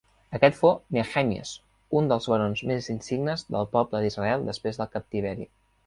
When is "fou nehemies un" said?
0.59-2.09